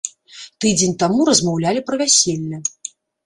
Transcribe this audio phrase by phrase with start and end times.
[0.63, 2.57] Тыдзень таму размаўлялі пра вяселле!